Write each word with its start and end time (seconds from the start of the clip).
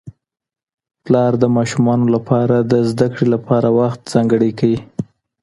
پلار 1.03 1.31
د 1.41 1.45
ماشومانو 1.57 2.05
لپاره 2.15 2.55
د 2.71 2.73
زده 2.89 3.07
کړې 3.13 3.27
لپاره 3.33 3.67
وخت 3.79 3.99
ځانګړی 4.13 4.51
کوي 4.59 4.79